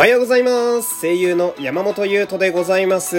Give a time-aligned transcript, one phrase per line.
[0.00, 1.02] おはようございます。
[1.02, 3.18] 声優の山本優斗でございます。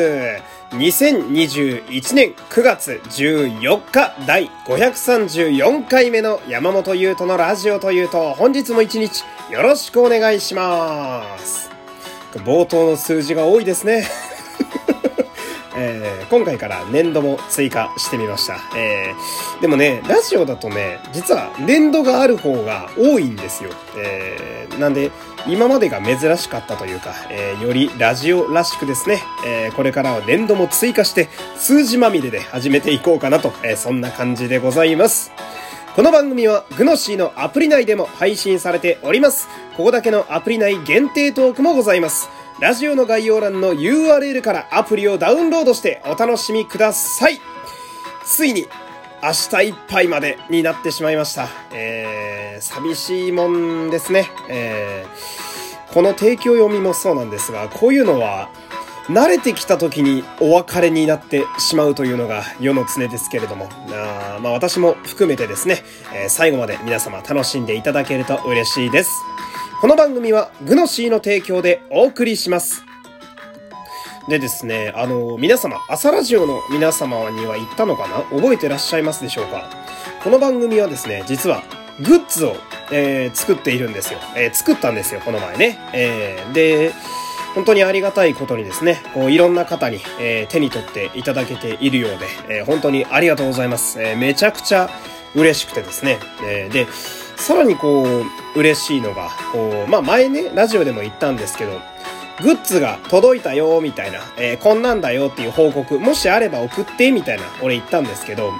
[0.72, 11.70] 2021年9月14日第534回目の山本優斗のラジオというと、本日も一日よろしくお願いします。
[12.34, 14.08] 冒頭の数字が多いですね。
[15.84, 18.60] えー、今回から年度も追加してみました。
[18.78, 23.72] えー、でもね、ラジオだとね、実は年度がある方が多いんですよ。
[23.98, 25.12] えー、なんで、
[25.48, 35.32] 今までが珍しかったというか、えー、よりラジオらしくですね、えー、これからは年度も追加して、数字まみれで始めていこうかなと、えー、そんな感じでございます。
[35.96, 39.50] この番組はグノシーのアプリ内でも配信されております。
[39.76, 42.30] ここだけのアプリ内限定トークもございます。
[42.62, 47.42] ラジオの概要欄の URL からアプリをダウンロードしてお楽しみください。
[48.24, 48.68] ついに
[49.24, 51.48] 明日いっぱいまでになってしまいました。
[51.74, 54.30] えー、寂しいもんですね。
[54.48, 58.52] えー、この提供読みもそうなんですが、こういうのは
[59.08, 65.80] 慣れてきた時にお別れになってしまうというのが世の常ですけれども、あまあ私も含めてですね、
[66.14, 69.10] えー、最後まで皆様楽しんでいただけると嬉しいです。
[69.82, 72.84] この番組はグノシーの提供でお送りします。
[74.30, 78.18] でですね、あの、皆様、朝ラジオの皆様には言ったのかな？
[78.26, 79.68] 覚えてらっしゃいますでしょうか？
[80.24, 81.64] この番組はですね、実は
[82.06, 82.58] グッズを、
[82.92, 84.20] えー、作っているんですよ。
[84.38, 85.80] えー、作ったんですよ、この前ね。
[85.96, 86.94] えー、で、
[87.56, 92.28] 本当にありがたいことにですね、こういろんな方に、えー、手に取っていただけているようで、
[92.60, 94.00] えー、本当にありがとうございます。
[94.00, 94.92] えー、めちゃくちゃ
[95.34, 96.20] 嬉しくてですね。
[96.46, 96.86] えー、で、
[97.42, 101.82] さらにこう、嬉しいのが、こう、まあ前ね、ラジオでも言ったんですけど、
[102.44, 108.52] グッズが届いたよ、みたいな、えー、こんなんだよっていう報告、もしあれば送って、みたいな、俺言ったんですけど、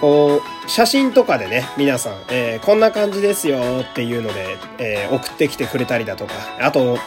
[0.00, 6.98] こう、写真とかでね、皆さん、えー、こんな感じですよっていうので、えー、送ってきてくれたりだとか、あと、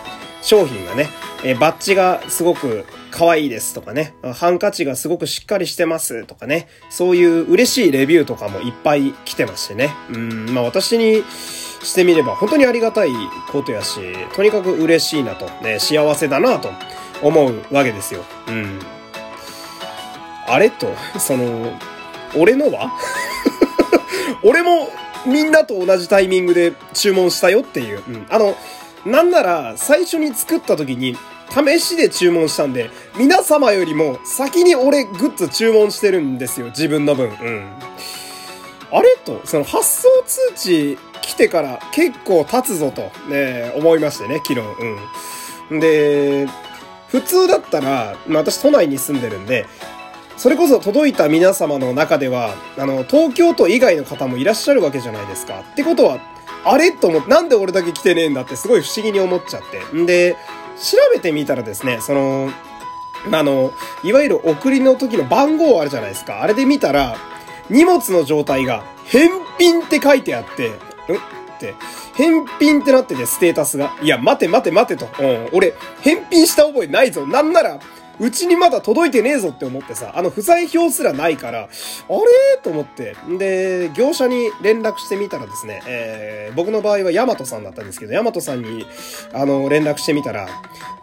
[0.43, 1.09] 商品がね、
[1.45, 9.91] えー、バッジがすごく可愛いですとかね、ハンカチがすごくしっかりしてますとかね、そういう嬉しいレビューとかもいっぱい来てましてね。
[10.11, 11.23] うん、まあ私に
[11.83, 13.11] してみれば本当にありがたい
[13.51, 13.99] ことやし、
[14.35, 16.71] とにかく嬉しいなと、ね、幸せだなと
[17.21, 18.23] 思うわけですよ。
[18.47, 18.79] うん。
[20.47, 20.87] あれと、
[21.19, 21.71] その、
[22.35, 22.91] 俺のは？
[24.43, 24.89] 俺も
[25.27, 28.03] みんなと同じタイミングで注文したよっていう。
[28.07, 28.27] うん。
[28.29, 28.55] あの、
[29.05, 31.15] なんなら、最初に作った時に、
[31.49, 37.29] 試しで注文したんで、皆様よりも先に俺グッズ注文してるんですよ、自分の分。
[37.29, 37.69] うん。
[38.91, 44.61] あれと、その発送通知来てから結構経つぞと、ね、思いましてね、昨日。
[45.69, 45.79] うん。
[45.79, 46.47] で、
[47.07, 49.65] 普通だったら、まあ私都内に住んでるんで、
[50.37, 55.63] それこそ届いた皆様の中では、あの、東京都以外の方もいらっしゃるわけじゃないですか。
[55.71, 56.19] ってことは、
[56.65, 59.61] あれと思って、なんで俺だけ来てねえんだってすごい不思議に思っちゃっ
[59.91, 59.97] て。
[59.97, 60.35] んで、
[60.77, 62.51] 調べてみたらですね、その、
[63.31, 66.41] あの、いわゆる送りの時の番号あるじゃないですか。
[66.41, 67.15] あれで見たら、
[67.69, 70.75] 荷物の状態が、返品って書いてあって、んっ
[71.59, 71.75] て、
[72.15, 73.95] 返品ってなってて、ステータスが。
[74.01, 75.07] いや、待て待て待てと。
[75.21, 77.25] うん、俺、返品した覚えないぞ。
[77.25, 77.79] なんなら、
[78.19, 81.69] うちにまだ届いてねえぞって思ってさ、あの不在表すらないから、あれ？
[82.63, 83.15] と思って。
[83.37, 88.85] で、業者に連絡してみたらですね、えー、僕の場合はヤマトさんだったんですけど、ヤマトさんに、
[89.33, 90.47] あの、連絡してみたら、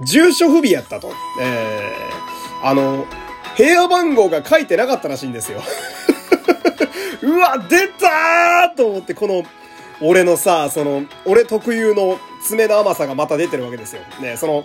[0.05, 1.12] 住所不備やったと。
[1.41, 3.06] えー、あの、
[3.56, 5.62] 部屋番号が書いてなかったらしいんですよ。
[7.23, 9.44] うわ、出たーと思って、この、
[10.00, 14.03] 俺のさ、その、俺特有の爪の甘さがまた出てるわけですよ。
[14.21, 14.65] ね、その、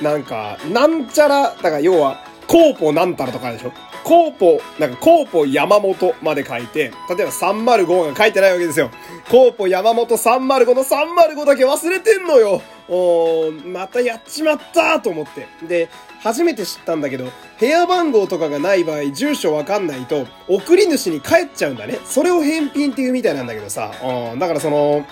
[0.00, 3.72] なんか、なんちゃら、だから要は、コーポなんたらとかでしょ？
[4.02, 8.90] コーポ、なんかコーポ山本まで書いて、例えば305が書いてないわけですよ。
[9.30, 12.60] コーポ山本305の305だけ忘れてんのよ。
[12.88, 15.46] おー、またやっちまったと思って。
[15.68, 15.88] で、
[16.22, 17.28] 初めて知ったんだけど、
[17.60, 21.98] 部屋番号とかがない場合、住所わかんないと、送り主に帰っちゃうんだね。
[22.04, 23.92] それを返品っていうみたいなんだけどさ、
[24.32, 25.06] うん、だからその、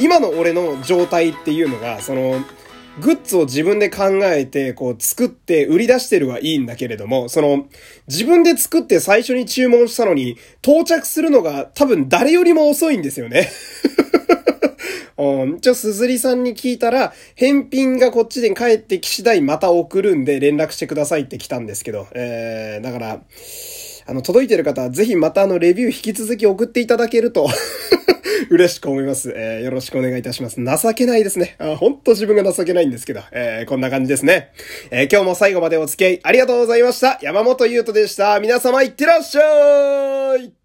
[0.00, 2.40] 今の俺の状態っていうのが、その、
[3.00, 7.66] グッズを自分で考えて、こう作って売り出してるはいいんだけれども、その、
[8.06, 13.48] 自分で作って最初に注文したのに、到着するのが多分誰よりも遅いんですよね。
[15.18, 23.20] うん、ちょ、すずりさんに聞いたら、返品がこっちで帰ってき次第また送るんで連絡してくださいって来たんですけど、えー、だから、
[24.06, 27.48] あの、届いてる方はぜひまたあの、レビュー引き続き送っていただけると。
[28.50, 29.32] 嬉しく思います。
[29.34, 30.56] えー、よろしくお願いいたします。
[30.56, 31.56] 情けないですね。
[31.58, 34.52] あほんと自分が情けないんですけど、えー、こんな感じですね。
[34.90, 37.18] えー、今日も最後までお付き合いありがとうございました。
[37.22, 38.40] 山本優斗でした。
[38.40, 40.59] 皆様いってらっしゃい